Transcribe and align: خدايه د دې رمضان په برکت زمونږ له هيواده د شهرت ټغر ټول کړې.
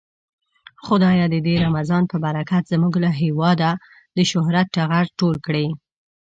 خدايه 0.85 1.25
د 1.33 1.35
دې 1.45 1.55
رمضان 1.65 2.03
په 2.11 2.15
برکت 2.25 2.63
زمونږ 2.71 2.93
له 3.03 3.09
هيواده 3.21 3.69
د 4.17 4.17
شهرت 4.31 4.67
ټغر 4.75 5.05
ټول 5.19 5.35
کړې. 5.45 5.65